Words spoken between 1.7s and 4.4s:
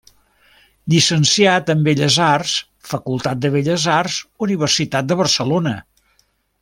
en Belles Arts, Facultat de Belles Arts,